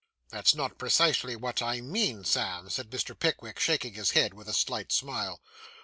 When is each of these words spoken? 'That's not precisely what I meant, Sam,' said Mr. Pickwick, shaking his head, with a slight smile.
'That's 0.29 0.55
not 0.55 0.79
precisely 0.79 1.35
what 1.35 1.61
I 1.61 1.79
meant, 1.79 2.25
Sam,' 2.25 2.71
said 2.71 2.89
Mr. 2.89 3.13
Pickwick, 3.15 3.59
shaking 3.59 3.93
his 3.93 4.09
head, 4.17 4.33
with 4.33 4.49
a 4.49 4.51
slight 4.53 4.91
smile. 4.91 5.39